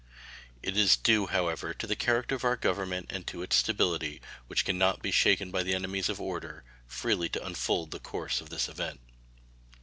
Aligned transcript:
It 0.63 0.75
is 0.75 0.97
due, 0.97 1.27
however, 1.27 1.75
to 1.75 1.85
the 1.85 1.95
character 1.95 2.33
of 2.33 2.43
our 2.43 2.55
Government 2.57 3.05
and 3.11 3.27
to 3.27 3.43
its 3.43 3.57
stability, 3.57 4.19
which 4.47 4.65
can 4.65 4.79
not 4.79 5.03
be 5.03 5.11
shaken 5.11 5.51
by 5.51 5.61
the 5.61 5.75
enemies 5.75 6.09
of 6.09 6.19
order, 6.19 6.63
freely 6.87 7.29
to 7.29 7.45
unfold 7.45 7.91
the 7.91 7.99
course 7.99 8.41
of 8.41 8.49
this 8.49 8.67
event. 8.67 8.99